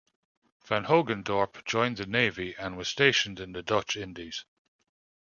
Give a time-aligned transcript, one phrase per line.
[0.65, 4.45] Van Hogendorp joined the navy and was stationed in the Dutch Indies.